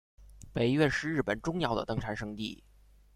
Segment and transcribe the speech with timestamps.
[0.51, 2.63] 北岳是日本重要的登山圣地。